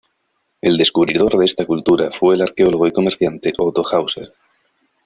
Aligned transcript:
El 0.61 0.77
descubridor 0.77 1.37
de 1.37 1.45
esta 1.45 1.67
cultura 1.67 2.09
fue 2.09 2.33
el 2.33 2.41
arqueólogo 2.41 2.87
y 2.87 2.91
comerciante 2.91 3.53
Otto 3.55 3.83
Hauser. 3.91 4.33